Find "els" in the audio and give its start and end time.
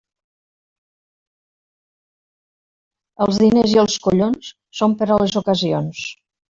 3.27-3.41, 3.87-4.01